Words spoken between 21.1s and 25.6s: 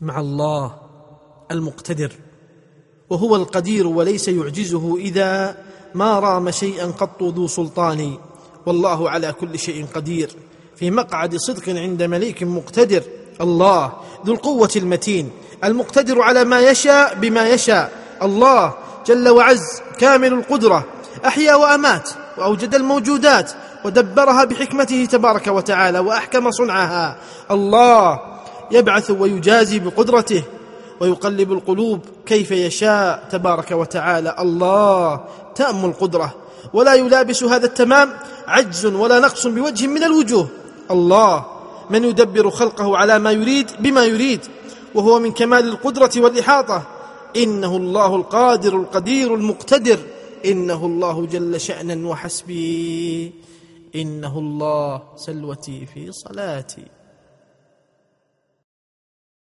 أحيا وأمات وأوجد الموجودات ودبرها بحكمته تبارك